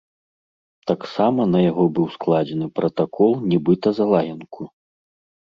Таксама 0.91 1.45
на 1.55 1.59
яго 1.65 1.85
быў 1.99 2.07
складзены 2.15 2.67
пратакол 2.79 3.31
нібыта 3.53 3.87
за 4.01 4.05
лаянку. 4.15 4.61